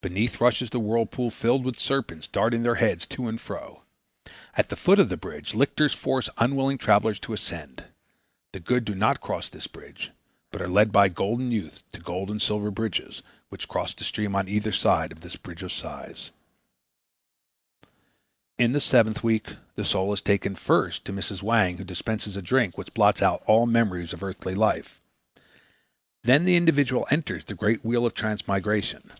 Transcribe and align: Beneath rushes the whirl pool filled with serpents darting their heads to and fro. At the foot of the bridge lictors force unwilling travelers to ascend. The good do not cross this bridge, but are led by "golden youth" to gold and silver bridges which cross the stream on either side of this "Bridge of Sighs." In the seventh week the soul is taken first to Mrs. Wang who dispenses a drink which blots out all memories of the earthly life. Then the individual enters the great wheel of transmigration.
Beneath 0.00 0.40
rushes 0.40 0.70
the 0.70 0.80
whirl 0.80 1.04
pool 1.04 1.28
filled 1.28 1.64
with 1.66 1.78
serpents 1.78 2.26
darting 2.26 2.62
their 2.62 2.76
heads 2.76 3.04
to 3.08 3.26
and 3.28 3.38
fro. 3.38 3.82
At 4.54 4.70
the 4.70 4.76
foot 4.76 4.98
of 4.98 5.10
the 5.10 5.16
bridge 5.18 5.52
lictors 5.54 5.92
force 5.92 6.30
unwilling 6.38 6.78
travelers 6.78 7.18
to 7.20 7.34
ascend. 7.34 7.84
The 8.52 8.60
good 8.60 8.86
do 8.86 8.94
not 8.94 9.20
cross 9.20 9.50
this 9.50 9.66
bridge, 9.66 10.10
but 10.50 10.62
are 10.62 10.68
led 10.68 10.90
by 10.92 11.10
"golden 11.10 11.52
youth" 11.52 11.82
to 11.92 12.00
gold 12.00 12.30
and 12.30 12.40
silver 12.40 12.70
bridges 12.70 13.22
which 13.50 13.68
cross 13.68 13.92
the 13.92 14.04
stream 14.04 14.34
on 14.34 14.48
either 14.48 14.72
side 14.72 15.12
of 15.12 15.20
this 15.20 15.36
"Bridge 15.36 15.62
of 15.62 15.72
Sighs." 15.72 16.30
In 18.56 18.72
the 18.72 18.80
seventh 18.80 19.22
week 19.22 19.56
the 19.74 19.84
soul 19.84 20.14
is 20.14 20.22
taken 20.22 20.54
first 20.56 21.04
to 21.04 21.12
Mrs. 21.12 21.42
Wang 21.42 21.76
who 21.76 21.84
dispenses 21.84 22.36
a 22.38 22.42
drink 22.42 22.78
which 22.78 22.94
blots 22.94 23.20
out 23.20 23.42
all 23.46 23.66
memories 23.66 24.14
of 24.14 24.20
the 24.20 24.26
earthly 24.26 24.54
life. 24.54 25.02
Then 26.22 26.46
the 26.46 26.56
individual 26.56 27.06
enters 27.10 27.44
the 27.44 27.54
great 27.54 27.84
wheel 27.84 28.06
of 28.06 28.14
transmigration. 28.14 29.12